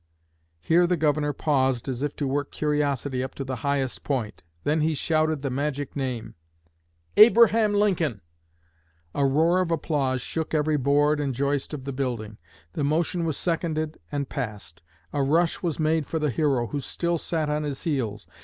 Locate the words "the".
0.87-0.97, 3.43-3.57, 5.43-5.51, 11.83-11.93, 12.73-12.83, 16.17-16.31